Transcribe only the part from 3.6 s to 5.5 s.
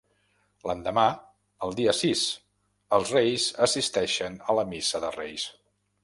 assisteixen a la Missa de Reis.